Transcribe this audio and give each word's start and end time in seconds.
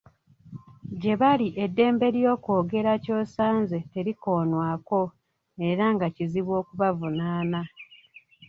Gye 1.01 1.13
bali 1.21 1.47
eddembe 1.63 2.07
ly'okwogera 2.15 2.93
ky'osanze 3.03 3.77
terikonwako 3.91 5.01
era 5.69 5.85
nga 5.93 6.07
kizibu 6.15 6.51
okubavunaana. 6.61 7.61